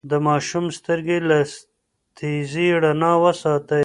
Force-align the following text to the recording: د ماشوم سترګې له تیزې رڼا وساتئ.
د 0.09 0.11
ماشوم 0.27 0.65
سترګې 0.77 1.17
له 1.29 1.39
تیزې 2.17 2.67
رڼا 2.83 3.13
وساتئ. 3.23 3.79